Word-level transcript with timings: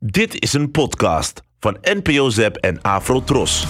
Dit 0.00 0.42
is 0.42 0.52
een 0.52 0.70
podcast 0.70 1.42
van 1.60 1.76
NPO 1.82 2.30
Zep 2.30 2.56
en 2.56 2.82
Afro 2.82 3.24
Tros. 3.24 3.60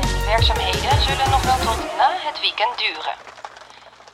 De 0.00 0.22
werkzaamheden 0.26 1.00
zullen 1.08 1.30
nog 1.30 1.42
wel 1.42 1.58
tot 1.58 1.80
na 1.96 2.10
het 2.28 2.40
weekend 2.40 2.78
duren. 2.78 3.16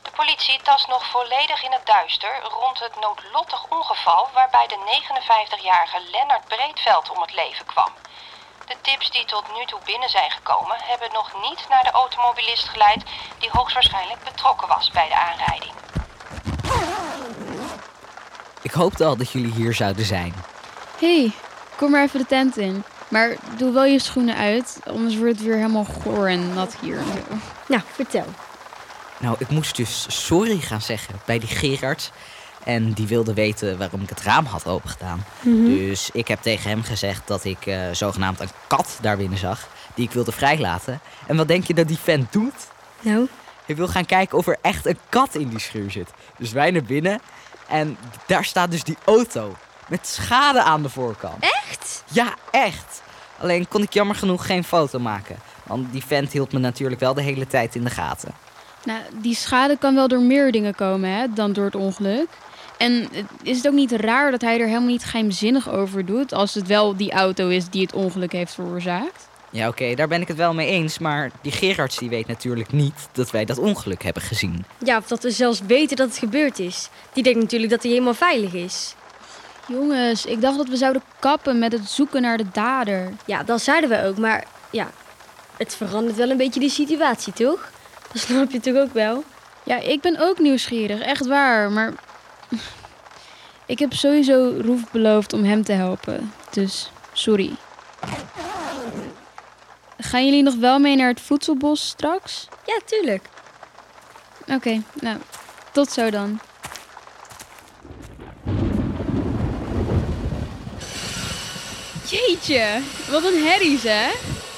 De 0.03 0.11
politie 0.15 0.59
tast 0.63 0.87
nog 0.87 1.03
volledig 1.09 1.63
in 1.63 1.71
het 1.71 1.85
duister 1.85 2.33
rond 2.59 2.79
het 2.79 2.95
noodlottig 3.01 3.61
ongeval 3.69 4.29
waarbij 4.33 4.67
de 4.67 4.79
59-jarige 4.93 5.99
Lennart 6.11 6.45
Breedveld 6.47 7.09
om 7.09 7.21
het 7.21 7.33
leven 7.35 7.65
kwam. 7.65 7.91
De 8.67 8.75
tips 8.81 9.11
die 9.11 9.25
tot 9.25 9.45
nu 9.55 9.65
toe 9.65 9.79
binnen 9.85 10.09
zijn 10.09 10.31
gekomen 10.31 10.77
hebben 10.79 11.09
nog 11.13 11.29
niet 11.41 11.65
naar 11.69 11.83
de 11.83 11.91
automobilist 11.91 12.67
geleid 12.69 13.03
die 13.39 13.49
hoogstwaarschijnlijk 13.51 14.23
betrokken 14.23 14.67
was 14.67 14.91
bij 14.91 15.07
de 15.07 15.19
aanrijding. 15.29 15.73
Ik 18.79 18.85
hoopte 18.85 19.05
al 19.05 19.17
dat 19.17 19.31
jullie 19.31 19.51
hier 19.53 19.73
zouden 19.73 20.05
zijn. 20.05 20.33
hey, 20.99 21.31
kom 21.77 21.91
maar 21.91 22.03
even 22.03 22.19
de 22.19 22.25
tent 22.25 22.57
in. 22.57 22.83
Maar 23.07 23.35
doe 23.57 23.73
wel 23.73 23.85
je 23.85 23.99
schoenen 23.99 24.35
uit, 24.35 24.79
anders 24.85 25.17
wordt 25.17 25.31
het 25.31 25.43
weer 25.43 25.55
helemaal 25.55 25.83
goor 25.83 26.27
en 26.27 26.53
nat 26.53 26.75
hier. 26.81 26.97
Nou, 27.67 27.81
vertel. 27.91 28.25
Nou, 29.17 29.35
ik 29.39 29.49
moest 29.49 29.75
dus 29.75 30.05
sorry 30.25 30.57
gaan 30.59 30.81
zeggen 30.81 31.15
bij 31.25 31.39
die 31.39 31.49
Gerard. 31.49 32.11
En 32.63 32.91
die 32.93 33.07
wilde 33.07 33.33
weten 33.33 33.77
waarom 33.77 34.01
ik 34.01 34.09
het 34.09 34.21
raam 34.21 34.45
had 34.45 34.67
opengedaan. 34.67 35.23
Dus 35.41 36.09
ik 36.13 36.27
heb 36.27 36.41
tegen 36.41 36.69
hem 36.69 36.83
gezegd 36.83 37.27
dat 37.27 37.43
ik 37.43 37.65
eh, 37.65 37.81
zogenaamd 37.91 38.39
een 38.39 38.49
kat 38.67 38.97
daar 39.01 39.17
binnen 39.17 39.37
zag. 39.39 39.67
Die 39.93 40.05
ik 40.05 40.11
wilde 40.11 40.31
vrijlaten. 40.31 40.99
En 41.27 41.35
wat 41.37 41.47
denk 41.47 41.63
je 41.63 41.73
dat 41.73 41.87
die 41.87 41.99
vent 42.03 42.31
doet? 42.31 42.67
Nou, 43.01 43.27
Hij 43.65 43.75
wil 43.75 43.87
gaan 43.87 44.05
kijken 44.05 44.37
of 44.37 44.47
er 44.47 44.57
echt 44.61 44.85
een 44.85 44.99
kat 45.09 45.35
in 45.35 45.49
die 45.49 45.59
schuur 45.59 45.91
zit. 45.91 46.09
Dus 46.37 46.51
wij 46.51 46.71
naar 46.71 46.83
binnen. 46.83 47.21
En 47.69 47.97
daar 48.27 48.45
staat 48.45 48.71
dus 48.71 48.83
die 48.83 48.97
auto. 49.05 49.55
Met 49.87 50.07
schade 50.07 50.61
aan 50.61 50.81
de 50.81 50.89
voorkant. 50.89 51.43
echt? 51.43 52.03
Ja, 52.11 52.33
echt. 52.51 53.01
Alleen 53.37 53.67
kon 53.67 53.81
ik 53.81 53.93
jammer 53.93 54.15
genoeg 54.15 54.45
geen 54.45 54.63
foto 54.63 54.99
maken. 54.99 55.37
Want 55.63 55.91
die 55.91 56.05
vent 56.05 56.31
hield 56.31 56.51
me 56.51 56.59
natuurlijk 56.59 57.01
wel 57.01 57.13
de 57.13 57.21
hele 57.21 57.47
tijd 57.47 57.75
in 57.75 57.83
de 57.83 57.89
gaten. 57.89 58.31
Nou, 58.83 58.99
die 59.13 59.35
schade 59.35 59.77
kan 59.77 59.95
wel 59.95 60.07
door 60.07 60.21
meer 60.21 60.51
dingen 60.51 60.75
komen 60.75 61.09
hè, 61.09 61.33
dan 61.33 61.53
door 61.53 61.65
het 61.65 61.75
ongeluk. 61.75 62.27
En 62.77 63.09
is 63.43 63.57
het 63.57 63.67
ook 63.67 63.73
niet 63.73 63.91
raar 63.91 64.31
dat 64.31 64.41
hij 64.41 64.59
er 64.59 64.67
helemaal 64.67 64.87
niet 64.87 65.05
geheimzinnig 65.05 65.69
over 65.69 66.05
doet... 66.05 66.33
als 66.33 66.53
het 66.53 66.67
wel 66.67 66.95
die 66.95 67.11
auto 67.11 67.47
is 67.47 67.69
die 67.69 67.81
het 67.81 67.93
ongeluk 67.93 68.31
heeft 68.31 68.53
veroorzaakt? 68.53 69.27
Ja, 69.51 69.67
oké, 69.67 69.95
daar 69.95 70.07
ben 70.07 70.21
ik 70.21 70.27
het 70.27 70.37
wel 70.37 70.53
mee 70.53 70.67
eens. 70.67 70.99
Maar 70.99 71.31
die 71.41 71.51
Gerards 71.51 71.97
die 71.97 72.09
weet 72.09 72.27
natuurlijk 72.27 72.71
niet 72.71 73.07
dat 73.11 73.31
wij 73.31 73.45
dat 73.45 73.57
ongeluk 73.57 74.03
hebben 74.03 74.23
gezien. 74.23 74.65
Ja, 74.83 74.97
of 74.97 75.07
dat 75.07 75.23
we 75.23 75.31
zelfs 75.31 75.61
weten 75.67 75.97
dat 75.97 76.07
het 76.07 76.17
gebeurd 76.17 76.59
is. 76.59 76.89
Die 77.13 77.23
denkt 77.23 77.39
natuurlijk 77.39 77.71
dat 77.71 77.81
hij 77.81 77.91
helemaal 77.91 78.13
veilig 78.13 78.53
is. 78.53 78.95
Jongens, 79.67 80.25
ik 80.25 80.41
dacht 80.41 80.57
dat 80.57 80.67
we 80.67 80.77
zouden 80.77 81.01
kappen 81.19 81.59
met 81.59 81.71
het 81.71 81.89
zoeken 81.89 82.21
naar 82.21 82.37
de 82.37 82.45
dader. 82.51 83.13
Ja, 83.25 83.43
dat 83.43 83.61
zeiden 83.61 83.89
we 83.89 84.03
ook, 84.05 84.17
maar 84.17 84.43
ja, 84.69 84.91
het 85.57 85.75
verandert 85.75 86.17
wel 86.17 86.29
een 86.29 86.37
beetje 86.37 86.59
die 86.59 86.69
situatie, 86.69 87.33
toch? 87.33 87.71
Dat 88.11 88.21
snap 88.21 88.51
je 88.51 88.59
toch 88.59 88.75
ook 88.75 88.93
wel? 88.93 89.23
Ja, 89.63 89.79
ik 89.79 90.01
ben 90.01 90.19
ook 90.19 90.39
nieuwsgierig, 90.39 90.99
echt 90.99 91.27
waar. 91.27 91.71
Maar 91.71 91.93
ik 93.65 93.79
heb 93.79 93.93
sowieso 93.93 94.53
Roef 94.61 94.91
beloofd 94.91 95.33
om 95.33 95.43
hem 95.43 95.63
te 95.63 95.71
helpen. 95.71 96.33
Dus 96.51 96.91
sorry. 97.13 97.51
Gaan 100.01 100.25
jullie 100.25 100.43
nog 100.43 100.55
wel 100.55 100.79
mee 100.79 100.95
naar 100.95 101.07
het 101.07 101.21
voedselbos 101.21 101.87
straks? 101.87 102.47
Ja, 102.65 102.79
tuurlijk. 102.85 103.23
Oké, 104.47 104.81
nou, 105.01 105.17
tot 105.71 105.91
zo 105.91 106.09
dan. 106.09 106.39
Jeetje, 112.09 112.79
wat 113.09 113.23
een 113.23 113.43
herries, 113.43 113.83
hè? 113.83 114.09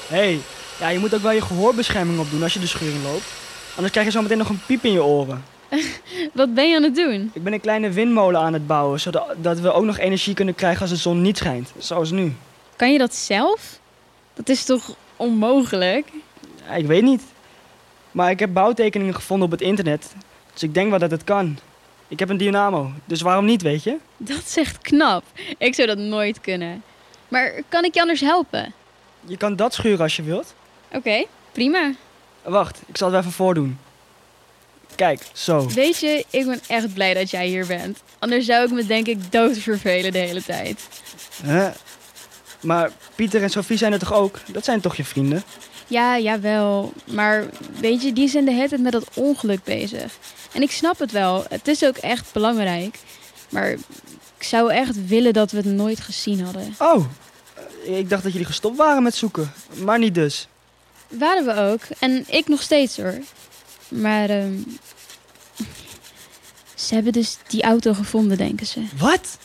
Hé, 0.08 0.16
hey, 0.16 0.40
ja, 0.80 0.88
je 0.88 0.98
moet 0.98 1.14
ook 1.14 1.22
wel 1.22 1.32
je 1.32 1.42
gehoorbescherming 1.42 2.18
opdoen 2.18 2.42
als 2.42 2.54
je 2.54 2.60
de 2.60 2.66
schuur 2.66 2.92
in 2.92 3.02
loopt. 3.02 3.32
Anders 3.74 3.92
krijg 3.92 4.06
je 4.06 4.12
zo 4.12 4.22
meteen 4.22 4.38
nog 4.38 4.48
een 4.48 4.62
piep 4.66 4.84
in 4.84 4.92
je 4.92 5.04
oren. 5.04 5.44
Wat 6.32 6.54
ben 6.54 6.68
je 6.68 6.76
aan 6.76 6.82
het 6.82 6.94
doen? 6.94 7.30
Ik 7.34 7.42
ben 7.42 7.52
een 7.52 7.60
kleine 7.60 7.90
windmolen 7.90 8.40
aan 8.40 8.52
het 8.52 8.66
bouwen, 8.66 9.00
zodat 9.00 9.34
dat 9.36 9.60
we 9.60 9.72
ook 9.72 9.84
nog 9.84 9.98
energie 9.98 10.34
kunnen 10.34 10.54
krijgen 10.54 10.80
als 10.80 10.90
de 10.90 10.96
zon 10.96 11.22
niet 11.22 11.38
schijnt. 11.38 11.72
Zoals 11.78 12.10
nu. 12.10 12.34
Kan 12.76 12.92
je 12.92 12.98
dat 12.98 13.14
zelf? 13.14 13.80
Dat 14.34 14.48
is 14.48 14.64
toch 14.64 14.94
onmogelijk? 15.16 16.08
Ja, 16.66 16.74
ik 16.74 16.86
weet 16.86 17.02
niet. 17.02 17.22
Maar 18.10 18.30
ik 18.30 18.38
heb 18.38 18.52
bouwtekeningen 18.52 19.14
gevonden 19.14 19.46
op 19.46 19.52
het 19.52 19.60
internet. 19.60 20.14
Dus 20.52 20.62
ik 20.62 20.74
denk 20.74 20.90
wel 20.90 20.98
dat 20.98 21.10
het 21.10 21.24
kan. 21.24 21.58
Ik 22.08 22.18
heb 22.18 22.28
een 22.28 22.36
dynamo, 22.36 22.90
dus 23.04 23.20
waarom 23.20 23.44
niet, 23.44 23.62
weet 23.62 23.82
je? 23.82 23.96
Dat 24.16 24.52
echt 24.54 24.78
knap. 24.78 25.24
Ik 25.58 25.74
zou 25.74 25.88
dat 25.88 25.98
nooit 25.98 26.40
kunnen. 26.40 26.82
Maar 27.28 27.62
kan 27.68 27.84
ik 27.84 27.94
je 27.94 28.00
anders 28.00 28.20
helpen? 28.20 28.72
Je 29.26 29.36
kan 29.36 29.56
dat 29.56 29.74
schuren 29.74 30.00
als 30.00 30.16
je 30.16 30.22
wilt. 30.22 30.54
Oké, 30.92 31.24
prima. 31.52 31.92
Wacht, 32.42 32.82
ik 32.86 32.96
zal 32.96 33.10
het 33.10 33.20
even 33.20 33.32
voordoen. 33.32 33.78
Kijk, 34.94 35.26
zo. 35.32 35.68
Weet 35.68 35.98
je, 35.98 36.24
ik 36.30 36.46
ben 36.46 36.60
echt 36.68 36.94
blij 36.94 37.14
dat 37.14 37.30
jij 37.30 37.46
hier 37.46 37.66
bent. 37.66 38.02
Anders 38.18 38.46
zou 38.46 38.64
ik 38.64 38.70
me 38.70 38.86
denk 38.86 39.06
ik 39.06 39.32
dood 39.32 39.58
vervelen 39.58 40.12
de 40.12 40.18
hele 40.18 40.42
tijd. 40.42 40.88
Hè? 41.42 41.70
Maar 42.62 42.90
Pieter 43.14 43.42
en 43.42 43.50
Sophie 43.50 43.76
zijn 43.76 43.92
er 43.92 43.98
toch 43.98 44.12
ook? 44.12 44.38
Dat 44.46 44.64
zijn 44.64 44.80
toch 44.80 44.96
je 44.96 45.04
vrienden? 45.04 45.42
Ja, 45.86 46.18
jawel. 46.18 46.92
Maar 47.04 47.44
weet 47.80 48.02
je, 48.02 48.12
die 48.12 48.28
zijn 48.28 48.44
de 48.44 48.50
hele 48.50 48.68
tijd 48.68 48.80
met 48.80 48.92
dat 48.92 49.08
ongeluk 49.14 49.64
bezig. 49.64 50.12
En 50.52 50.62
ik 50.62 50.70
snap 50.70 50.98
het 50.98 51.12
wel. 51.12 51.44
Het 51.48 51.68
is 51.68 51.84
ook 51.84 51.96
echt 51.96 52.32
belangrijk. 52.32 52.98
Maar 53.48 53.70
ik 53.70 54.48
zou 54.48 54.72
echt 54.72 55.06
willen 55.06 55.32
dat 55.32 55.50
we 55.50 55.56
het 55.56 55.66
nooit 55.66 56.00
gezien 56.00 56.40
hadden. 56.40 56.74
Oh, 56.78 57.04
ik 57.84 58.08
dacht 58.08 58.22
dat 58.22 58.32
jullie 58.32 58.46
gestopt 58.46 58.76
waren 58.76 59.02
met 59.02 59.14
zoeken. 59.14 59.52
Maar 59.76 59.98
niet 59.98 60.14
dus. 60.14 60.48
Waren 61.08 61.44
we 61.44 61.54
ook. 61.54 61.80
En 61.98 62.24
ik 62.26 62.48
nog 62.48 62.62
steeds 62.62 62.96
hoor. 62.96 63.18
Maar 63.88 64.30
ehm, 64.30 64.52
ze 66.74 66.94
hebben 66.94 67.12
dus 67.12 67.36
die 67.46 67.62
auto 67.62 67.92
gevonden, 67.92 68.36
denken 68.36 68.66
ze. 68.66 68.84
Wat? 68.96 69.38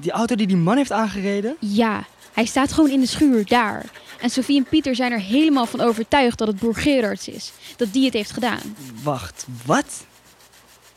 Die 0.00 0.10
auto 0.10 0.34
die 0.34 0.46
die 0.46 0.56
man 0.56 0.76
heeft 0.76 0.92
aangereden? 0.92 1.56
Ja, 1.58 2.04
hij 2.32 2.44
staat 2.44 2.72
gewoon 2.72 2.90
in 2.90 3.00
de 3.00 3.06
schuur 3.06 3.46
daar. 3.46 3.84
En 4.20 4.30
Sophie 4.30 4.56
en 4.56 4.64
Pieter 4.64 4.94
zijn 4.94 5.12
er 5.12 5.20
helemaal 5.20 5.66
van 5.66 5.80
overtuigd 5.80 6.38
dat 6.38 6.48
het 6.48 6.56
broer 6.56 6.74
Gerards 6.76 7.28
is. 7.28 7.52
Dat 7.76 7.92
die 7.92 8.04
het 8.04 8.14
heeft 8.14 8.30
gedaan. 8.30 8.76
Wacht, 9.02 9.46
wat? 9.66 10.06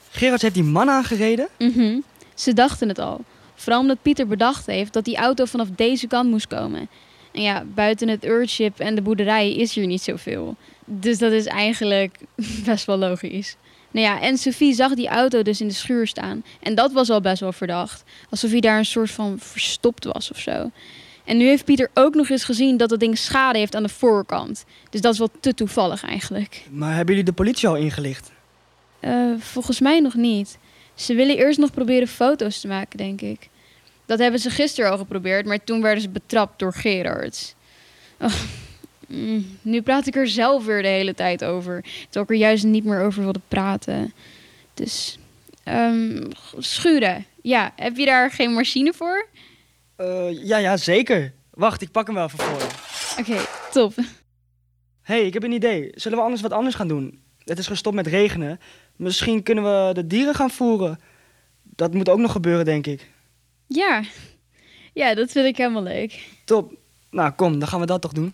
Gerards 0.10 0.42
heeft 0.42 0.54
die 0.54 0.64
man 0.64 0.90
aangereden? 0.90 1.48
Mhm. 1.58 2.00
Ze 2.34 2.54
dachten 2.54 2.88
het 2.88 3.00
al. 3.00 3.22
Vooral 3.56 3.82
omdat 3.82 4.02
Pieter 4.02 4.28
bedacht 4.28 4.66
heeft 4.66 4.94
dat 4.94 5.06
die 5.06 5.18
auto 5.18 5.46
vanaf 5.46 5.68
deze 5.76 6.08
kant 6.08 6.30
moest 6.30 6.48
komen. 6.48 6.90
En 7.32 7.42
ja, 7.42 7.64
buiten 7.74 8.08
het 8.08 8.24
Earthship 8.24 8.80
en 8.80 8.96
de 8.96 9.02
boerderij 9.02 9.56
is 9.56 9.74
hier 9.74 9.86
niet 9.86 10.02
zoveel. 10.02 10.56
Dus 10.86 11.18
dat 11.18 11.32
is 11.32 11.46
eigenlijk 11.46 12.18
best 12.66 12.86
wel 12.86 12.98
logisch. 12.98 13.56
Nou 13.98 14.10
ja, 14.10 14.22
en 14.22 14.38
Sophie 14.38 14.74
zag 14.74 14.94
die 14.94 15.08
auto 15.08 15.42
dus 15.42 15.62
in 15.62 15.68
de 15.68 15.74
schuur 15.74 16.08
staan. 16.08 16.44
En 16.60 16.76
dat 16.76 16.92
was 16.92 17.10
al 17.10 17.22
best 17.22 17.40
wel 17.40 17.52
verdacht. 17.52 18.04
Alsof 18.30 18.52
hij 18.52 18.60
daar 18.60 18.78
een 18.78 18.86
soort 18.86 19.12
van 19.12 19.40
verstopt 19.40 20.04
was 20.06 20.32
of 20.32 20.40
zo. 20.40 20.72
En 21.24 21.38
nu 21.38 21.46
heeft 21.46 21.66
Pieter 21.66 21.90
ook 21.94 22.16
nog 22.16 22.30
eens 22.30 22.44
gezien 22.44 22.78
dat 22.78 22.90
het 22.90 23.00
ding 23.00 23.18
schade 23.18 23.58
heeft 23.58 23.76
aan 23.76 23.84
de 23.84 23.90
voorkant. 23.90 24.66
Dus 24.90 25.02
dat 25.02 25.14
is 25.14 25.20
wel 25.20 25.30
te 25.40 25.54
toevallig 25.54 26.04
eigenlijk. 26.04 26.64
Maar 26.72 26.96
hebben 26.96 27.16
jullie 27.16 27.30
de 27.30 27.36
politie 27.36 27.68
al 27.68 27.76
ingelicht? 27.76 28.32
Eh, 29.00 29.32
volgens 29.40 29.80
mij 29.80 30.00
nog 30.00 30.14
niet. 30.14 30.58
Ze 30.94 31.14
willen 31.14 31.38
eerst 31.38 31.60
nog 31.60 31.72
proberen 31.72 32.08
foto's 32.08 32.60
te 32.60 32.68
maken, 32.68 32.98
denk 32.98 33.22
ik. 33.22 33.50
Dat 34.06 34.20
hebben 34.20 34.40
ze 34.40 34.50
gisteren 34.50 34.92
al 34.92 34.98
geprobeerd, 34.98 35.46
maar 35.46 35.64
toen 35.64 35.82
werden 35.82 36.02
ze 36.02 36.10
betrapt 36.10 36.60
door 36.60 36.74
Gerard. 36.74 37.56
Oh, 38.20 38.34
mm, 39.08 39.58
nu 39.62 39.82
praat 39.82 40.08
ik 40.08 40.16
er 40.16 40.28
zelf 40.28 40.66
weer 40.66 40.82
de 40.82 40.88
hele 40.88 41.14
tijd 41.14 41.44
over. 41.44 41.82
Terwijl 41.82 42.26
ik 42.26 42.30
er 42.30 42.36
juist 42.36 42.64
niet 42.64 42.84
meer 42.84 43.02
over 43.02 43.24
wilde 43.24 43.42
praten. 43.48 44.14
Dus, 44.74 45.18
ehm, 45.64 46.24
schuren. 46.58 47.26
Ja, 47.42 47.74
heb 47.76 47.98
je 47.98 48.06
daar 48.06 48.32
geen 48.32 48.54
machine 48.54 48.94
voor? 48.94 49.28
Eh, 49.96 50.46
ja, 50.46 50.58
ja, 50.58 50.78
zeker. 50.78 51.34
Wacht, 51.50 51.82
ik 51.82 51.92
pak 51.92 52.06
hem 52.06 52.16
wel 52.16 52.26
even 52.26 52.40
voor 52.40 52.58
je. 52.58 52.70
Oké, 53.20 53.46
top. 53.72 53.96
Hé, 53.96 54.04
hey, 55.16 55.26
ik 55.26 55.34
heb 55.34 55.44
een 55.44 55.52
idee. 55.52 55.92
Zullen 55.96 56.18
we 56.18 56.24
anders 56.24 56.42
wat 56.42 56.52
anders 56.52 56.76
gaan 56.76 56.88
doen? 56.88 57.22
Het 57.44 57.58
is 57.58 57.68
gestopt 57.68 57.96
met 57.96 58.08
regenen. 58.08 58.60
Misschien 58.96 59.44
kunnen 59.44 59.64
we 59.64 59.94
de 59.94 60.08
dieren 60.08 60.36
gaan 60.36 60.50
voeren. 60.50 61.00
Dat 61.64 61.94
moet 61.94 62.10
ook 62.10 62.20
nog 62.20 62.32
gebeuren, 62.32 62.66
denk 62.66 62.88
ik. 62.88 63.10
Ja. 63.68 64.04
ja, 64.94 65.16
dat 65.16 65.32
vind 65.32 65.46
ik 65.46 65.58
helemaal 65.58 65.84
leuk. 65.84 66.28
Top. 66.46 66.74
Nou, 67.12 67.32
kom, 67.32 67.60
dan 67.60 67.68
gaan 67.68 67.80
we 67.80 67.86
dat 67.86 68.02
toch 68.02 68.12
doen. 68.12 68.34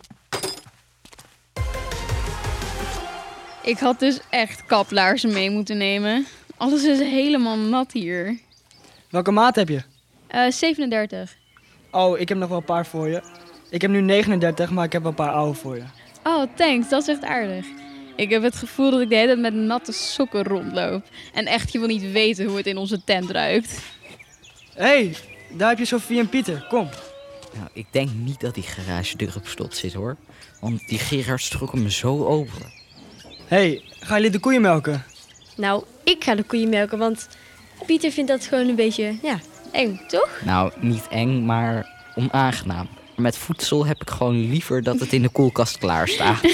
Ik 3.63 3.77
had 3.77 3.99
dus 3.99 4.19
echt 4.29 4.65
kaplaarzen 4.65 5.33
mee 5.33 5.49
moeten 5.49 5.77
nemen. 5.77 6.25
Alles 6.57 6.83
is 6.83 6.99
helemaal 6.99 7.57
nat 7.57 7.91
hier. 7.91 8.39
Welke 9.09 9.31
maat 9.31 9.55
heb 9.55 9.69
je? 9.69 9.81
Eh 10.27 10.51
37. 10.51 11.35
Oh, 11.91 12.19
ik 12.19 12.29
heb 12.29 12.37
nog 12.37 12.49
wel 12.49 12.57
een 12.57 12.63
paar 12.63 12.85
voor 12.85 13.07
je. 13.07 13.21
Ik 13.69 13.81
heb 13.81 13.91
nu 13.91 14.01
39, 14.01 14.69
maar 14.69 14.85
ik 14.85 14.91
heb 14.91 15.01
wel 15.01 15.11
een 15.11 15.17
paar 15.17 15.31
oude 15.33 15.53
voor 15.59 15.75
je. 15.75 15.83
Oh, 16.23 16.43
thanks. 16.55 16.89
Dat 16.89 17.01
is 17.01 17.07
echt 17.07 17.23
aardig. 17.23 17.65
Ik 18.15 18.29
heb 18.29 18.43
het 18.43 18.55
gevoel 18.55 18.91
dat 18.91 19.01
ik 19.01 19.09
de 19.09 19.15
hele 19.15 19.27
tijd 19.27 19.39
met 19.39 19.53
natte 19.53 19.91
sokken 19.91 20.43
rondloop. 20.43 21.03
En 21.33 21.45
echt, 21.45 21.71
je 21.71 21.79
wil 21.79 21.87
niet 21.87 22.11
weten 22.11 22.45
hoe 22.45 22.57
het 22.57 22.67
in 22.67 22.77
onze 22.77 23.03
tent 23.03 23.29
ruikt. 23.29 23.79
Hé, 24.73 24.83
hey, 24.83 25.15
daar 25.51 25.69
heb 25.69 25.77
je 25.77 25.85
Sofie 25.85 26.19
en 26.19 26.29
Pieter. 26.29 26.65
Kom. 26.69 26.89
Nou, 27.53 27.69
ik 27.73 27.85
denk 27.91 28.09
niet 28.13 28.39
dat 28.39 28.53
die 28.53 28.63
garagedeur 28.63 29.33
op 29.35 29.47
slot 29.47 29.75
zit 29.75 29.93
hoor. 29.93 30.17
Want 30.59 30.87
die 30.87 30.99
Gerard 30.99 31.49
trok 31.49 31.73
me 31.73 31.91
zo 31.91 32.25
open. 32.25 32.82
Hé, 33.53 33.59
hey, 33.59 33.81
gaan 33.99 34.17
jullie 34.17 34.31
de 34.31 34.39
koeien 34.39 34.61
melken? 34.61 35.03
Nou, 35.55 35.83
ik 36.03 36.23
ga 36.23 36.35
de 36.35 36.43
koeien 36.43 36.69
melken, 36.69 36.97
want 36.97 37.27
Pieter 37.85 38.11
vindt 38.11 38.31
dat 38.31 38.45
gewoon 38.45 38.67
een 38.67 38.75
beetje, 38.75 39.17
ja, 39.21 39.39
eng, 39.71 40.01
toch? 40.07 40.29
Nou, 40.45 40.71
niet 40.79 41.07
eng, 41.07 41.45
maar 41.45 41.89
onaangenaam. 42.15 42.87
Met 43.15 43.37
voedsel 43.37 43.85
heb 43.85 44.01
ik 44.01 44.09
gewoon 44.09 44.49
liever 44.49 44.83
dat 44.83 44.99
het 44.99 45.13
in 45.13 45.21
de 45.21 45.29
koelkast 45.29 45.77
klaar 45.77 46.07
staat. 46.07 46.41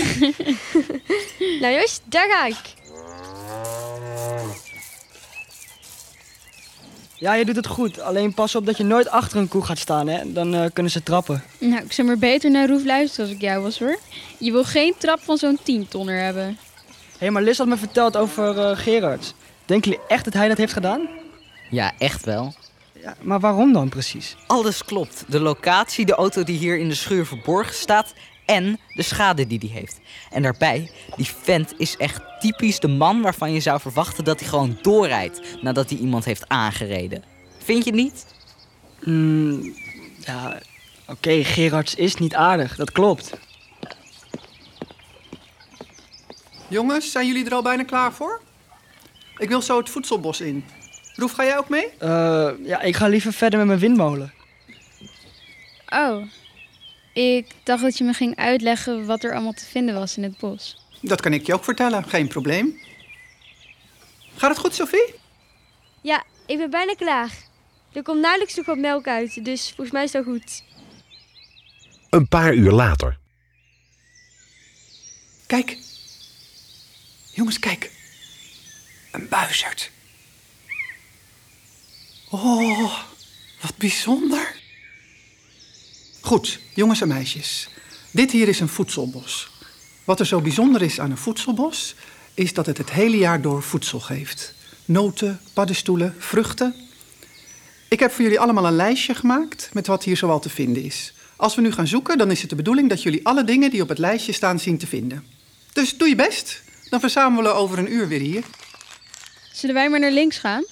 Nou 1.62 1.74
jongens, 1.74 2.01
daar 2.06 2.30
ga 2.30 2.46
ik. 2.46 2.62
Ja, 7.16 7.34
je 7.34 7.46
doet 7.46 7.56
het 7.56 7.68
goed. 7.68 8.00
Alleen 8.00 8.34
pas 8.34 8.56
op 8.56 8.66
dat 8.66 8.78
je 8.78 8.84
nooit 8.84 9.10
achter 9.10 9.38
een 9.38 9.48
koe 9.48 9.66
gaat 9.66 9.78
staan, 9.78 10.07
hè. 10.07 10.34
Dan 10.34 10.54
eh, 10.54 10.66
kunnen 10.74 10.92
ze 10.92 11.04
trappen. 11.04 11.44
Nou, 11.57 11.84
ik 11.84 11.92
zou 11.92 12.07
maar 12.07 12.18
beter 12.18 12.51
naar 12.51 12.68
Roef 12.68 12.86
luisteren 12.86 13.25
als 13.25 13.36
ik 13.36 13.42
jou 13.42 13.62
was 13.62 13.80
hoor. 13.80 14.00
Je 14.38 14.51
wil 14.51 14.63
geen 14.63 14.94
trap 14.98 15.19
van 15.24 15.38
zo'n 15.38 15.60
10 15.63 15.88
tonner 15.88 16.24
hebben. 16.24 16.57
Hé, 17.19 17.25
hey, 17.25 17.33
maar 17.33 17.44
Liz 17.44 17.57
had 17.57 17.68
me 17.68 17.77
verteld 17.77 18.18
over 18.18 18.57
eh, 18.57 18.77
Gerard. 18.77 19.33
Denken 19.66 19.92
jullie 19.92 20.06
echt 20.07 20.24
dat 20.24 20.33
hij 20.33 20.48
dat 20.48 20.57
heeft 20.57 20.74
gedaan? 20.74 21.10
Ja, 21.69 21.94
echt 21.98 22.25
wel. 22.25 22.54
Ja, 23.01 23.16
maar 23.21 23.39
waarom 23.39 23.74
dan 23.74 23.89
precies? 23.89 24.36
Alles 24.48 24.86
klopt. 24.86 25.24
De 25.27 25.39
locatie, 25.39 26.06
de 26.06 26.13
auto 26.16 26.44
die 26.44 26.57
hier 26.57 26.77
in 26.77 26.89
de 26.89 26.95
schuur 26.95 27.25
verborgen 27.25 27.75
staat 27.75 28.13
en 28.45 28.80
de 28.94 29.01
schade 29.01 29.48
die 29.48 29.60
hij 29.60 29.80
heeft. 29.80 30.00
En 30.31 30.42
daarbij, 30.42 30.92
die 31.16 31.30
vent 31.42 31.74
is 31.77 31.98
echt 31.98 32.21
typisch 32.39 32.80
de 32.80 32.88
man 32.88 33.22
waarvan 33.22 33.51
je 33.54 33.60
zou 33.60 33.80
verwachten 33.80 34.24
dat 34.24 34.39
hij 34.39 34.50
gewoon 34.50 34.77
doorrijdt 34.81 35.42
nadat 35.62 35.89
hij 35.89 36.00
iemand 36.00 36.25
heeft 36.25 36.48
aangereden. 36.48 37.24
Vind 37.63 37.86
je 37.86 37.92
niet? 37.92 38.25
Hmm, 39.00 39.74
ja, 40.19 40.60
oké, 41.07 41.44
Gerards 41.44 41.95
is 41.95 42.15
niet 42.15 42.36
aardig. 42.36 42.75
Dat 42.75 42.92
klopt. 42.92 43.31
Jongens, 46.69 47.12
zijn 47.12 47.27
jullie 47.27 47.45
er 47.45 47.54
al 47.54 47.62
bijna 47.62 47.83
klaar 47.83 48.13
voor? 48.13 48.42
Ik 49.38 49.50
wil 49.50 49.62
zo 49.62 49.77
het 49.77 49.89
voedselbos 49.89 50.42
in. 50.42 50.66
Roef, 51.16 51.31
ga 51.31 51.44
jij 51.44 51.57
ook 51.57 51.69
mee? 51.69 51.89
Eh, 51.98 52.51
ja, 52.63 52.81
ik 52.81 52.95
ga 52.95 53.07
liever 53.07 53.33
verder 53.33 53.60
met 53.60 53.68
mijn 53.68 53.80
windmolen. 53.80 54.33
Oh, 55.89 56.25
ik 57.13 57.48
dacht 57.63 57.81
dat 57.81 57.98
je 57.98 58.04
me 58.04 58.13
ging 58.13 58.36
uitleggen 58.36 59.06
wat 59.06 59.24
er 59.24 59.33
allemaal 59.33 59.54
te 59.54 59.66
vinden 59.66 59.95
was 59.95 60.18
in 60.18 60.24
het 60.24 60.38
bos. 60.38 60.86
Dat 61.01 61.21
kan 61.21 61.33
ik 61.33 61.45
je 61.45 61.54
ook 61.54 61.63
vertellen, 61.63 62.04
geen 62.04 62.27
probleem. 62.27 62.80
Gaat 64.36 64.50
het 64.50 64.60
goed, 64.60 64.74
Sophie? 64.74 65.13
Ja, 66.01 66.24
ik 66.45 66.57
ben 66.57 66.69
bijna 66.69 66.94
klaar. 66.94 67.31
Er 67.94 68.04
komt 68.04 68.22
nauwelijks 68.22 68.56
nog 68.56 68.65
wat 68.65 68.77
melk 68.77 69.07
uit, 69.07 69.45
dus 69.45 69.68
volgens 69.68 69.92
mij 69.92 70.04
is 70.04 70.12
dat 70.12 70.24
goed. 70.24 70.63
Een 72.10 72.27
paar 72.27 72.54
uur 72.54 72.72
later. 72.72 73.18
Kijk. 75.48 75.88
Jongens, 77.39 77.59
kijk. 77.59 77.91
Een 79.12 79.27
buizerd. 79.30 79.91
Oh, 82.30 83.00
wat 83.62 83.77
bijzonder. 83.77 84.56
Goed, 86.21 86.59
jongens 86.74 87.01
en 87.01 87.07
meisjes. 87.07 87.69
Dit 88.12 88.31
hier 88.31 88.47
is 88.47 88.59
een 88.59 88.68
voedselbos. 88.68 89.50
Wat 90.03 90.19
er 90.19 90.25
zo 90.25 90.41
bijzonder 90.41 90.81
is 90.81 91.00
aan 91.00 91.12
een 91.12 91.18
voedselbos, 91.18 91.95
is 92.33 92.53
dat 92.53 92.65
het 92.65 92.77
het 92.77 92.91
hele 92.91 93.18
jaar 93.18 93.41
door 93.41 93.63
voedsel 93.63 94.00
geeft. 94.00 94.53
Noten, 94.86 95.39
paddenstoelen, 95.53 96.15
vruchten. 96.18 96.75
Ik 97.89 98.00
heb 98.00 98.12
voor 98.12 98.24
jullie 98.24 98.39
allemaal 98.39 98.65
een 98.65 98.75
lijstje 98.75 99.15
gemaakt 99.15 99.69
met 99.74 99.88
wat 99.88 100.03
hier 100.03 100.18
zoal 100.18 100.39
te 100.39 100.50
vinden 100.50 100.83
is. 100.83 101.13
Als 101.36 101.56
we 101.56 101.62
nu 101.62 101.71
gaan 101.71 101.88
zoeken, 101.88 102.18
dan 102.18 102.31
is 102.31 102.41
het 102.41 102.50
de 102.50 102.56
bedoeling 102.56 102.89
dat 102.89 103.03
jullie 103.03 103.25
alle 103.25 103.44
dingen 103.44 103.69
die 103.71 103.81
op 103.81 103.89
het 103.89 103.97
lijstje 103.97 104.31
staan 104.31 104.59
zien 104.59 104.77
te 104.77 104.88
vinden. 104.88 105.25
Dus 105.74 105.97
doe 105.97 106.07
je 106.07 106.15
best. 106.15 106.68
Dan 106.89 107.00
verzamelen 107.00 107.51
we 107.51 107.57
over 107.57 107.77
een 107.77 107.94
uur 107.94 108.07
weer 108.07 108.19
hier. 108.19 108.44
Zullen 109.51 109.75
wij 109.75 109.89
maar 109.89 110.00
naar 110.00 110.12
links 110.12 110.38
gaan? 110.38 110.65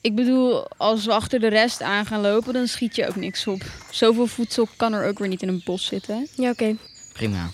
Ik 0.00 0.14
bedoel, 0.14 0.68
als 0.76 1.04
we 1.04 1.12
achter 1.12 1.40
de 1.40 1.48
rest 1.48 1.82
aan 1.82 2.06
gaan 2.06 2.20
lopen, 2.20 2.52
dan 2.52 2.66
schiet 2.66 2.96
je 2.96 3.08
ook 3.08 3.16
niks 3.16 3.46
op. 3.46 3.62
Zoveel 3.90 4.26
voedsel 4.26 4.68
kan 4.76 4.92
er 4.92 5.08
ook 5.08 5.18
weer 5.18 5.28
niet 5.28 5.42
in 5.42 5.48
een 5.48 5.62
bos 5.64 5.86
zitten. 5.86 6.28
Ja, 6.34 6.50
oké. 6.50 6.76
Prima. 7.12 7.50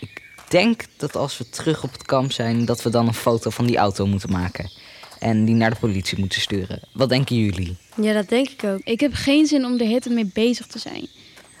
Ik 0.00 0.22
denk 0.48 0.84
dat 0.96 1.16
als 1.16 1.38
we 1.38 1.48
terug 1.48 1.82
op 1.82 1.92
het 1.92 2.02
kamp 2.02 2.32
zijn, 2.32 2.64
dat 2.64 2.82
we 2.82 2.90
dan 2.90 3.06
een 3.06 3.14
foto 3.14 3.50
van 3.50 3.66
die 3.66 3.76
auto 3.76 4.06
moeten 4.06 4.30
maken. 4.30 4.70
En 5.18 5.44
die 5.44 5.54
naar 5.54 5.70
de 5.70 5.80
politie 5.80 6.18
moeten 6.18 6.40
sturen. 6.40 6.80
Wat 6.92 7.08
denken 7.08 7.36
jullie? 7.36 7.76
Ja, 7.96 8.12
dat 8.12 8.28
denk 8.28 8.48
ik 8.48 8.64
ook. 8.64 8.80
Ik 8.84 9.00
heb 9.00 9.12
geen 9.14 9.46
zin 9.46 9.64
om 9.64 9.78
er 9.78 9.86
hitte 9.86 10.10
mee 10.10 10.30
bezig 10.34 10.66
te 10.66 10.78
zijn. 10.78 11.08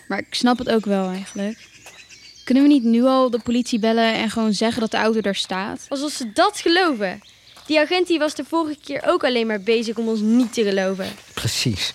Maar 0.08 0.18
ik 0.18 0.34
snap 0.34 0.58
het 0.58 0.70
ook 0.70 0.84
wel 0.84 1.08
eigenlijk. 1.08 1.68
Kunnen 2.50 2.68
we 2.68 2.74
niet 2.74 2.84
nu 2.84 3.04
al 3.04 3.30
de 3.30 3.38
politie 3.38 3.78
bellen 3.78 4.14
en 4.14 4.30
gewoon 4.30 4.52
zeggen 4.52 4.80
dat 4.80 4.90
de 4.90 4.96
auto 4.96 5.20
daar 5.20 5.34
staat? 5.34 5.86
Alsof 5.88 6.12
ze 6.12 6.32
dat 6.32 6.60
geloven. 6.60 7.20
Die 7.66 7.80
agent 7.80 8.06
die 8.06 8.18
was 8.18 8.34
de 8.34 8.44
vorige 8.44 8.78
keer 8.84 9.02
ook 9.06 9.24
alleen 9.24 9.46
maar 9.46 9.60
bezig 9.60 9.96
om 9.96 10.08
ons 10.08 10.20
niet 10.20 10.52
te 10.52 10.64
geloven. 10.64 11.06
Precies. 11.34 11.92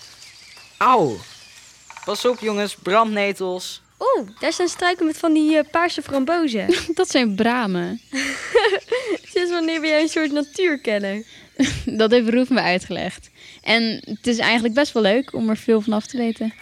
Auw. 0.76 1.16
Pas 2.04 2.24
op 2.24 2.40
jongens, 2.40 2.74
brandnetels. 2.74 3.82
Oeh, 3.98 4.28
daar 4.40 4.52
staan 4.52 4.68
struiken 4.68 5.06
met 5.06 5.18
van 5.18 5.32
die 5.32 5.58
eh, 5.58 5.70
paarse 5.70 6.02
frambozen. 6.02 6.74
Dat 6.94 7.10
zijn 7.10 7.34
bramen. 7.34 8.00
Sinds 9.32 9.50
wanneer 9.50 9.80
ben 9.80 9.90
jij 9.90 10.02
een 10.02 10.08
soort 10.08 10.32
natuurkenner? 10.32 11.24
Dat 12.00 12.10
heeft 12.10 12.28
Roef 12.28 12.48
me 12.48 12.60
uitgelegd. 12.60 13.30
En 13.62 14.02
het 14.04 14.26
is 14.26 14.38
eigenlijk 14.38 14.74
best 14.74 14.92
wel 14.92 15.02
leuk 15.02 15.34
om 15.34 15.50
er 15.50 15.56
veel 15.56 15.80
van 15.80 15.92
af 15.92 16.06
te 16.06 16.16
weten. 16.16 16.54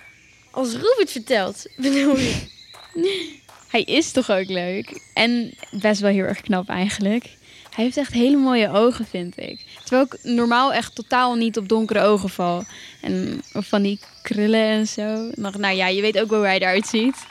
Als 0.50 0.72
Roef 0.72 0.96
het 0.98 1.10
vertelt, 1.10 1.66
bedoel 1.76 2.18
je? 2.18 3.42
Hij 3.74 3.82
is 3.82 4.10
toch 4.10 4.30
ook 4.30 4.48
leuk? 4.48 5.00
En 5.14 5.54
best 5.70 6.00
wel 6.00 6.10
heel 6.10 6.24
erg 6.24 6.40
knap 6.40 6.68
eigenlijk. 6.68 7.24
Hij 7.70 7.84
heeft 7.84 7.96
echt 7.96 8.12
hele 8.12 8.36
mooie 8.36 8.70
ogen, 8.70 9.06
vind 9.06 9.38
ik. 9.38 9.64
Terwijl 9.84 10.02
ik 10.04 10.18
normaal 10.22 10.72
echt 10.72 10.94
totaal 10.94 11.34
niet 11.34 11.58
op 11.58 11.68
donkere 11.68 12.00
ogen 12.00 12.28
val. 12.28 12.64
En 13.00 13.42
of 13.52 13.66
van 13.66 13.82
die 13.82 14.00
krullen 14.22 14.60
en 14.60 14.86
zo. 14.86 15.30
Nog, 15.34 15.58
nou 15.58 15.76
ja, 15.76 15.88
je 15.88 16.00
weet 16.00 16.20
ook 16.20 16.28
wel 16.28 16.38
hoe 16.38 16.48
hij 16.48 16.58
eruit 16.58 16.86
ziet. 16.86 17.26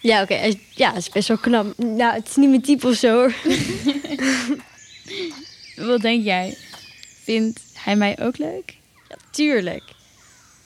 Ja, 0.00 0.22
oké. 0.22 0.52
Ja, 0.74 0.88
het 0.88 0.98
is 0.98 1.08
best 1.08 1.28
wel 1.28 1.38
knap. 1.38 1.78
Nou, 1.78 2.14
het 2.14 2.28
is 2.28 2.36
niet 2.36 2.48
mijn 2.48 2.62
type 2.62 2.86
of 2.86 2.94
zo 2.94 3.14
hoor. 3.14 3.34
Wat 5.88 6.00
denk 6.00 6.24
jij? 6.24 6.56
Vindt 7.22 7.60
hij 7.74 7.96
mij 7.96 8.18
ook 8.20 8.38
leuk? 8.38 8.74
Tuurlijk. 9.30 9.82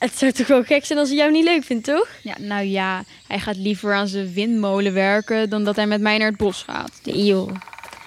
Het 0.02 0.18
zou 0.18 0.32
toch 0.32 0.46
wel 0.46 0.62
gek 0.62 0.84
zijn 0.84 0.98
als 0.98 1.08
hij 1.08 1.16
jou 1.16 1.30
niet 1.30 1.44
leuk 1.44 1.64
vindt, 1.64 1.84
toch? 1.84 2.08
Ja, 2.22 2.34
nou 2.38 2.64
ja, 2.64 3.04
hij 3.26 3.38
gaat 3.38 3.56
liever 3.56 3.94
aan 3.94 4.08
zijn 4.08 4.32
windmolen 4.32 4.94
werken 4.94 5.50
dan 5.50 5.64
dat 5.64 5.76
hij 5.76 5.86
met 5.86 6.00
mij 6.00 6.18
naar 6.18 6.28
het 6.28 6.36
bos 6.36 6.62
gaat. 6.62 6.90
Nee, 7.02 7.24
joh. 7.24 7.48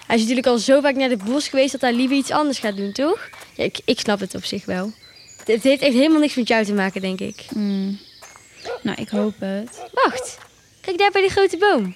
Hij 0.08 0.16
is 0.16 0.22
natuurlijk 0.22 0.48
al 0.48 0.58
zo 0.58 0.82
vaak 0.82 0.96
naar 0.96 1.10
het 1.10 1.24
bos 1.24 1.48
geweest 1.48 1.72
dat 1.72 1.82
hij 1.82 1.94
liever 1.94 2.18
iets 2.18 2.32
anders 2.32 2.60
gaat 2.60 2.78
doen, 2.78 2.92
toch? 2.92 3.30
Ja, 3.54 3.64
ik, 3.64 3.80
ik 3.86 4.00
snap 4.00 4.20
het 4.20 4.36
op 4.36 4.46
zich 4.46 4.66
wel. 4.66 4.92
Het, 5.46 5.64
heeft 5.64 5.82
echt 5.82 5.94
helemaal 5.94 6.20
niks 6.20 6.36
met 6.36 6.48
jou 6.48 6.66
te 6.66 6.74
maken, 6.74 7.02
denk 7.02 7.20
ik. 7.20 7.46
Hmm. 7.50 8.00
Nou, 8.82 9.02
ik 9.02 9.10
hoop 9.10 9.34
het. 9.40 9.82
Wacht. 9.92 10.38
Kijk 10.82 10.98
daar 10.98 11.12
bij 11.12 11.22
die 11.22 11.32
grote 11.32 11.58
boom. 11.58 11.96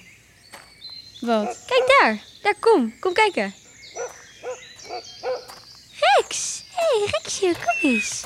Wat? 1.20 1.64
Kijk 1.66 1.96
daar. 2.00 2.18
Daar, 2.42 2.54
kom. 2.60 2.94
Kom 3.00 3.12
kijken. 3.12 3.54
Rex. 6.00 6.62
Hé, 6.74 6.98
hey, 6.98 7.08
Rexje, 7.10 7.52
kom 7.64 7.90
eens. 7.90 8.24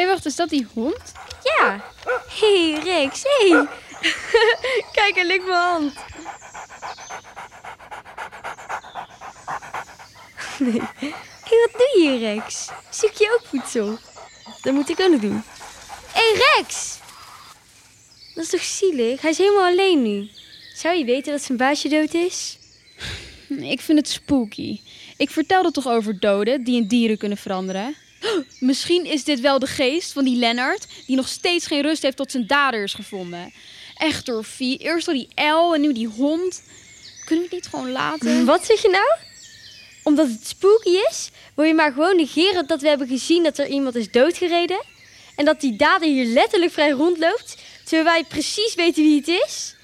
Hé, 0.00 0.06
wacht, 0.06 0.26
is 0.26 0.36
dat 0.36 0.48
die 0.48 0.66
hond? 0.74 1.12
Ja. 1.42 1.84
Hé, 2.40 2.70
hey, 2.70 2.82
Rex. 2.82 3.22
Hé. 3.22 3.48
Hey. 3.48 3.66
Kijk, 4.92 5.14
hij 5.14 5.26
likt 5.26 5.46
mijn 5.46 5.58
hand. 5.58 5.94
Nee. 10.58 10.80
Hé, 11.44 11.56
wat 11.60 11.72
doe 11.72 11.90
je 11.94 12.00
hier, 12.00 12.18
Rex? 12.18 12.68
Zoek 12.90 13.12
je 13.12 13.38
ook 13.40 13.46
voedsel? 13.46 13.98
Dat 14.62 14.74
moet 14.74 14.88
ik 14.88 15.00
ook 15.00 15.10
nog 15.10 15.20
doen. 15.20 15.42
Hé, 16.12 16.32
hey, 16.32 16.56
Rex! 16.56 16.98
Dat 18.34 18.44
is 18.44 18.50
toch 18.50 18.62
zielig? 18.62 19.20
Hij 19.20 19.30
is 19.30 19.38
helemaal 19.38 19.66
alleen 19.66 20.02
nu. 20.02 20.28
Zou 20.74 20.96
je 20.96 21.04
weten 21.04 21.32
dat 21.32 21.42
zijn 21.42 21.58
baasje 21.58 21.88
dood 21.88 22.14
is? 22.14 22.58
Ik 23.74 23.80
vind 23.80 23.98
het 23.98 24.08
spooky. 24.08 24.80
Ik 25.16 25.30
vertelde 25.30 25.70
toch 25.70 25.86
over 25.86 26.18
doden 26.20 26.64
die 26.64 26.76
in 26.76 26.86
dieren 26.86 27.18
kunnen 27.18 27.38
veranderen? 27.38 27.96
Misschien 28.58 29.04
is 29.04 29.24
dit 29.24 29.40
wel 29.40 29.58
de 29.58 29.66
geest 29.66 30.12
van 30.12 30.24
die 30.24 30.36
Lennart, 30.36 30.86
die 31.06 31.16
nog 31.16 31.28
steeds 31.28 31.66
geen 31.66 31.82
rust 31.82 32.02
heeft 32.02 32.16
tot 32.16 32.30
zijn 32.30 32.46
dader 32.46 32.82
is 32.82 32.94
gevonden. 32.94 33.52
Echt 33.96 34.26
hoor, 34.26 34.44
Vie. 34.44 34.78
Eerst 34.78 35.08
al 35.08 35.14
die 35.14 35.28
L 35.34 35.74
en 35.74 35.80
nu 35.80 35.92
die 35.92 36.06
hond. 36.06 36.62
Kunnen 37.24 37.48
we 37.48 37.54
het 37.54 37.64
niet 37.64 37.66
gewoon 37.66 37.90
laten? 37.90 38.44
Wat 38.44 38.66
zeg 38.66 38.82
je 38.82 38.88
nou? 38.88 39.08
Omdat 40.02 40.28
het 40.28 40.46
spooky 40.46 40.90
is, 41.10 41.30
wil 41.54 41.64
je 41.64 41.74
maar 41.74 41.92
gewoon 41.92 42.16
negeren 42.16 42.66
dat 42.66 42.80
we 42.80 42.88
hebben 42.88 43.08
gezien 43.08 43.42
dat 43.42 43.58
er 43.58 43.66
iemand 43.66 43.94
is 43.94 44.10
doodgereden? 44.10 44.84
En 45.36 45.44
dat 45.44 45.60
die 45.60 45.76
dader 45.76 46.08
hier 46.08 46.24
letterlijk 46.24 46.72
vrij 46.72 46.90
rondloopt, 46.90 47.56
terwijl 47.84 48.04
wij 48.04 48.24
precies 48.24 48.74
weten 48.74 49.02
wie 49.02 49.16
het 49.16 49.28
is? 49.28 49.74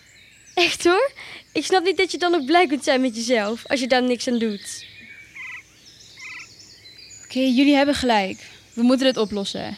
Echt 0.54 0.84
hoor? 0.84 1.10
Ik 1.52 1.64
snap 1.64 1.84
niet 1.84 1.96
dat 1.96 2.10
je 2.10 2.18
dan 2.18 2.30
nog 2.30 2.44
blij 2.44 2.66
kunt 2.66 2.84
zijn 2.84 3.00
met 3.00 3.16
jezelf 3.16 3.66
als 3.66 3.80
je 3.80 3.86
daar 3.86 4.02
niks 4.02 4.28
aan 4.28 4.38
doet. 4.38 4.84
Oké, 7.36 7.44
jullie 7.44 7.74
hebben 7.74 7.94
gelijk. 7.94 8.50
We 8.72 8.82
moeten 8.82 9.06
het 9.06 9.16
oplossen. 9.16 9.76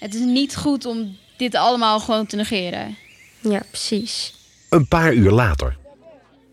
Het 0.00 0.14
is 0.14 0.20
niet 0.20 0.56
goed 0.56 0.86
om 0.86 1.16
dit 1.36 1.54
allemaal 1.54 2.00
gewoon 2.00 2.26
te 2.26 2.36
negeren. 2.36 2.96
Ja, 3.40 3.62
precies. 3.70 4.34
Een 4.68 4.88
paar 4.88 5.12
uur 5.12 5.30
later. 5.30 5.76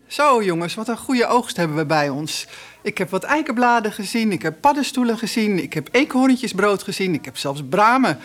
Zo 0.06 0.42
jongens, 0.42 0.74
wat 0.74 0.88
een 0.88 0.96
goede 0.96 1.26
oogst 1.26 1.56
hebben 1.56 1.76
we 1.76 1.86
bij 1.86 2.08
ons. 2.08 2.46
Ik 2.82 2.98
heb 2.98 3.10
wat 3.10 3.22
eikenbladen 3.22 3.92
gezien, 3.92 4.32
ik 4.32 4.42
heb 4.42 4.60
paddenstoelen 4.60 5.18
gezien, 5.18 5.62
ik 5.62 5.72
heb 5.72 5.88
eekhoorntjesbrood 5.92 6.82
gezien, 6.82 7.14
ik 7.14 7.24
heb 7.24 7.36
zelfs 7.36 7.62
bramen. 7.68 8.18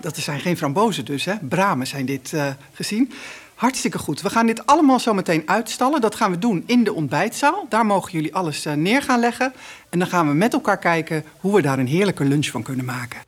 Dat 0.00 0.16
zijn 0.16 0.40
geen 0.40 0.56
frambozen 0.56 1.04
dus, 1.04 1.24
hè? 1.24 1.34
Bramen 1.40 1.86
zijn 1.86 2.06
dit 2.06 2.32
eh, 2.32 2.46
gezien. 2.72 3.12
Hartstikke 3.60 3.98
goed. 3.98 4.20
We 4.20 4.30
gaan 4.30 4.46
dit 4.46 4.66
allemaal 4.66 5.00
zo 5.00 5.14
meteen 5.14 5.42
uitstallen. 5.46 6.00
Dat 6.00 6.14
gaan 6.14 6.30
we 6.30 6.38
doen 6.38 6.62
in 6.66 6.84
de 6.84 6.92
ontbijtzaal. 6.92 7.66
Daar 7.68 7.86
mogen 7.86 8.12
jullie 8.12 8.34
alles 8.34 8.66
uh, 8.66 8.72
neer 8.72 9.02
gaan 9.02 9.20
leggen. 9.20 9.52
En 9.90 9.98
dan 9.98 10.08
gaan 10.08 10.28
we 10.28 10.34
met 10.34 10.52
elkaar 10.52 10.78
kijken 10.78 11.24
hoe 11.40 11.54
we 11.54 11.62
daar 11.62 11.78
een 11.78 11.86
heerlijke 11.86 12.24
lunch 12.24 12.46
van 12.46 12.62
kunnen 12.62 12.84
maken. 12.84 13.20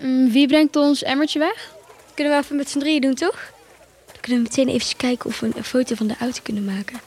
Mm, 0.00 0.30
wie 0.30 0.46
brengt 0.46 0.76
ons 0.76 1.02
emmertje 1.02 1.38
weg? 1.38 1.74
Kunnen 2.14 2.32
we 2.32 2.42
even 2.42 2.56
met 2.56 2.70
z'n 2.70 2.78
drieën 2.78 3.00
doen, 3.00 3.14
toch? 3.14 3.52
Dan 4.06 4.20
kunnen 4.20 4.42
we 4.42 4.48
meteen 4.48 4.74
even 4.74 4.96
kijken 4.96 5.26
of 5.26 5.40
we 5.40 5.50
een 5.54 5.64
foto 5.64 5.94
van 5.94 6.06
de 6.06 6.14
auto 6.20 6.40
kunnen 6.42 6.64
maken. 6.64 7.00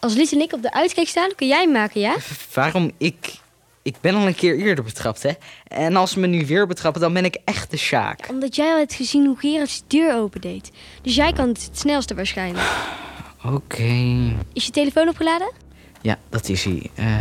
Als 0.00 0.14
Lies 0.14 0.32
en 0.32 0.40
ik 0.40 0.52
op 0.52 0.62
de 0.62 0.72
uitkijk 0.72 1.08
staan, 1.08 1.34
kun 1.36 1.46
jij 1.46 1.62
hem 1.62 1.72
maken, 1.72 2.00
ja? 2.00 2.16
Waarom 2.54 2.90
ik? 2.98 3.32
Ik 3.82 3.96
ben 4.00 4.14
al 4.14 4.26
een 4.26 4.34
keer 4.34 4.58
eerder 4.58 4.84
betrapt, 4.84 5.22
hè? 5.22 5.30
En 5.68 5.96
als 5.96 6.10
ze 6.10 6.20
me 6.20 6.26
nu 6.26 6.46
weer 6.46 6.66
betrappen, 6.66 7.00
dan 7.00 7.12
ben 7.12 7.24
ik 7.24 7.38
echt 7.44 7.70
de 7.70 7.76
Sjaak. 7.76 8.28
Omdat 8.30 8.56
jij 8.56 8.72
al 8.72 8.78
hebt 8.78 8.94
gezien 8.94 9.26
hoe 9.26 9.38
Gerard 9.38 9.82
de 9.86 9.96
deur 9.96 10.14
opendeed. 10.14 10.70
Dus 11.02 11.14
jij 11.14 11.32
kan 11.32 11.48
het 11.48 11.64
het 11.64 11.78
snelste 11.78 12.14
waarschijnlijk. 12.14 12.66
Oké. 13.54 14.34
Is 14.52 14.64
je 14.64 14.70
telefoon 14.70 15.08
opgeladen? 15.08 15.52
Ja, 16.00 16.18
dat 16.28 16.48
is 16.48 16.64
hij. 16.64 16.90
Eh, 16.94 17.16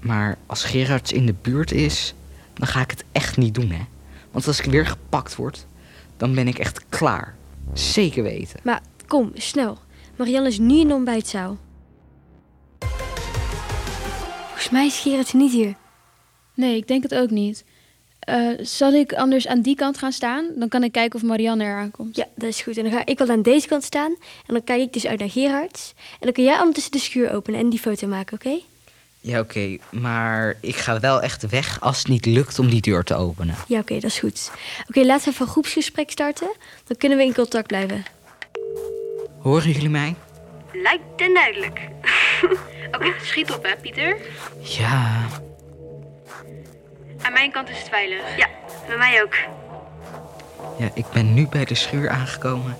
maar 0.00 0.38
als 0.46 0.64
Gerards 0.64 1.12
in 1.12 1.26
de 1.26 1.34
buurt 1.42 1.72
is, 1.72 2.14
dan 2.54 2.66
ga 2.66 2.80
ik 2.80 2.90
het 2.90 3.04
echt 3.12 3.36
niet 3.36 3.54
doen, 3.54 3.70
hè? 3.70 3.82
Want 4.30 4.46
als 4.46 4.60
ik 4.60 4.70
weer 4.70 4.86
gepakt 4.86 5.36
word, 5.36 5.66
dan 6.16 6.34
ben 6.34 6.48
ik 6.48 6.58
echt 6.58 6.84
klaar. 6.88 7.34
Zeker 7.72 8.22
weten. 8.22 8.60
Maar 8.62 8.80
kom, 9.06 9.30
snel. 9.34 9.78
Marianne 10.16 10.48
is 10.48 10.58
nu 10.58 10.80
in 10.80 10.88
de 10.88 10.94
ontbijtzaal. 10.94 11.56
Volgens 14.62 14.80
mij 14.80 14.90
is 14.90 15.12
Gerard 15.12 15.32
niet 15.32 15.52
hier. 15.52 15.74
Nee, 16.54 16.76
ik 16.76 16.88
denk 16.88 17.02
het 17.02 17.14
ook 17.14 17.30
niet. 17.30 17.64
Eh, 18.18 18.48
zal 18.60 18.92
ik 18.92 19.12
anders 19.12 19.46
aan 19.46 19.60
die 19.60 19.74
kant 19.74 19.98
gaan 19.98 20.12
staan? 20.12 20.46
Dan 20.56 20.68
kan 20.68 20.82
ik 20.82 20.92
kijken 20.92 21.20
of 21.20 21.26
Marianne 21.26 21.64
er 21.64 21.76
aankomt. 21.76 22.16
Ja, 22.16 22.26
dat 22.34 22.48
is 22.48 22.60
goed. 22.60 22.76
En 22.76 22.82
dan 22.82 22.92
ga 22.92 23.06
ik 23.06 23.18
wel 23.18 23.28
aan 23.28 23.42
deze 23.42 23.68
kant 23.68 23.84
staan. 23.84 24.16
En 24.46 24.54
dan 24.54 24.64
kijk 24.64 24.80
ik 24.80 24.92
dus 24.92 25.06
uit 25.06 25.18
naar 25.18 25.30
Gerard. 25.30 25.94
En 25.96 26.18
dan 26.20 26.32
kun 26.32 26.44
jij 26.44 26.58
ondertussen 26.58 26.92
de 26.92 26.98
schuur 26.98 27.32
openen 27.32 27.60
en 27.60 27.68
die 27.70 27.78
foto 27.78 28.06
maken, 28.06 28.34
oké? 28.34 28.58
Ja, 29.20 29.40
oké. 29.40 29.78
maar 29.90 30.56
ik 30.60 30.76
ga 30.76 31.00
wel 31.00 31.22
echt 31.22 31.50
weg 31.50 31.80
als 31.80 31.98
het 31.98 32.08
niet 32.08 32.26
lukt 32.26 32.58
om 32.58 32.70
die 32.70 32.80
deur 32.80 33.04
te 33.04 33.14
openen. 33.14 33.54
Ja, 33.66 33.78
oké, 33.78 33.94
dat 33.94 34.10
is 34.10 34.18
goed. 34.18 34.50
Oké, 34.88 35.00
laten 35.00 35.24
we 35.24 35.30
even 35.30 35.46
een 35.46 35.52
groepsgesprek 35.52 36.10
starten. 36.10 36.52
Dan 36.86 36.96
kunnen 36.96 37.18
we 37.18 37.24
in 37.24 37.34
contact 37.34 37.66
blijven. 37.66 38.04
Horen 39.38 39.70
jullie 39.70 39.90
mij? 39.90 40.14
Lijkt 40.72 41.20
en 41.20 41.34
duidelijk. 41.34 41.80
Oké, 42.92 43.12
schiet 43.22 43.52
op 43.52 43.62
hè, 43.62 43.76
Pieter. 43.80 44.16
Ja. 44.60 45.26
Aan 47.22 47.32
mijn 47.32 47.50
kant 47.50 47.68
is 47.68 47.78
het 47.78 47.88
veilig. 47.88 48.36
Ja, 48.36 48.48
bij 48.86 48.96
mij 48.96 49.22
ook. 49.22 49.34
Ja, 50.78 50.90
ik 50.94 51.04
ben 51.12 51.34
nu 51.34 51.46
bij 51.48 51.64
de 51.64 51.74
schuur 51.74 52.10
aangekomen. 52.10 52.76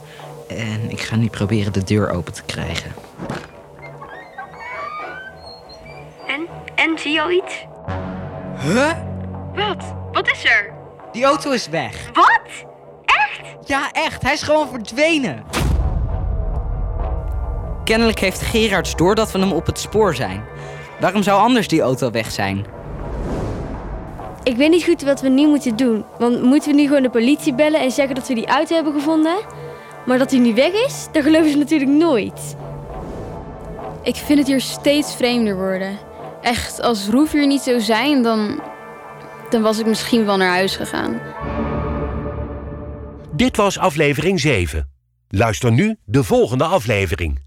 En 0.49 0.91
ik 0.91 1.01
ga 1.01 1.17
nu 1.17 1.27
proberen 1.27 1.73
de 1.73 1.85
deur 1.85 2.11
open 2.11 2.33
te 2.33 2.43
krijgen. 2.43 2.95
En? 6.27 6.47
En, 6.75 6.99
zie 6.99 7.13
je 7.13 7.23
al 7.23 7.31
iets? 7.31 7.67
Huh? 8.59 8.93
Wat? 9.55 9.95
Wat 10.13 10.31
is 10.31 10.45
er? 10.45 10.73
Die 11.13 11.25
auto 11.25 11.51
is 11.51 11.69
weg. 11.69 12.11
Wat? 12.13 12.71
Ja, 13.65 13.91
echt. 13.93 14.23
Hij 14.23 14.33
is 14.33 14.43
gewoon 14.43 14.69
verdwenen. 14.69 15.45
Kennelijk 17.85 18.19
heeft 18.19 18.41
Gerards 18.43 18.97
door 18.97 19.15
dat 19.15 19.33
we 19.33 19.39
hem 19.39 19.53
op 19.53 19.67
het 19.67 19.79
spoor 19.79 20.15
zijn. 20.15 20.43
Waarom 21.01 21.23
zou 21.23 21.41
anders 21.41 21.69
die 21.69 21.81
auto 21.81 22.11
weg 22.11 22.31
zijn? 22.31 22.65
Ik 24.43 24.57
weet 24.57 24.71
niet 24.71 24.85
goed 24.85 25.03
wat 25.03 25.21
we 25.21 25.29
nu 25.29 25.47
moeten 25.47 25.77
doen. 25.77 26.05
Want 26.19 26.43
moeten 26.43 26.71
we 26.71 26.77
nu 26.77 26.87
gewoon 26.87 27.03
de 27.03 27.11
politie 27.11 27.55
bellen 27.55 27.81
en 27.81 27.91
zeggen 27.91 28.15
dat 28.15 28.29
we 28.29 28.35
die 28.35 28.47
auto 28.47 28.75
hebben 28.75 28.93
gevonden? 28.93 29.37
Maar 30.07 30.19
dat 30.19 30.31
hij 30.31 30.41
nu 30.41 30.55
weg 30.55 30.73
is, 30.73 31.07
dat 31.13 31.23
geloven 31.23 31.51
ze 31.51 31.57
natuurlijk 31.57 31.91
nooit. 31.91 32.57
Ik 34.03 34.17
vind 34.17 34.39
het 34.39 34.49
hier 34.49 34.61
steeds 34.61 35.15
vreemder 35.15 35.57
worden. 35.57 35.99
Echt, 36.41 36.81
als 36.81 37.09
Roef 37.09 37.33
hier 37.33 37.47
niet 37.47 37.61
zou 37.61 37.81
zijn, 37.81 38.23
dan... 38.23 38.63
dan 39.51 39.63
was 39.63 39.79
ik 39.79 39.87
misschien 39.87 40.25
wel 40.25 40.37
naar 40.37 40.53
huis 40.53 40.77
gegaan. 40.77 41.21
Dit 43.33 43.57
was 43.57 43.79
aflevering 43.79 44.41
7. 44.41 44.91
Luister 45.29 45.73
nu 45.73 45.97
de 46.05 46.25
volgende 46.25 46.65
aflevering. 46.65 47.41